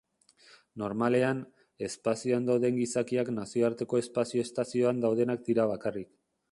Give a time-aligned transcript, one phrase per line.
[0.83, 1.41] Normalean,
[1.89, 6.15] espazioan dauden gizakiak Nazioarteko Espazio Estazioan daudenak dira bakarrik.